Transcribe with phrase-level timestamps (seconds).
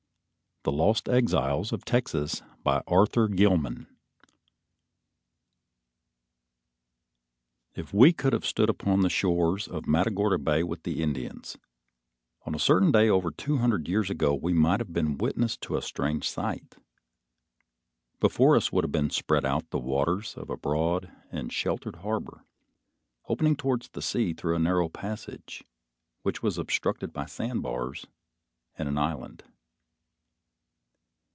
[0.63, 3.87] THE LOST EXILES OF TEXAS By Arthur Gilman
[7.73, 11.57] If we could have stood upon the shores of Matagorda Bay with the Indians
[12.45, 15.77] on a certain day over two hundred years ago we might have been witness to
[15.77, 16.75] a strange sight.
[18.19, 22.45] Before us would have been spread out the waters of a broad and sheltered harbor
[23.27, 25.63] opening towards the sea through a narrow passage
[26.21, 28.05] which was obstructed by sandbars
[28.77, 29.43] and an island.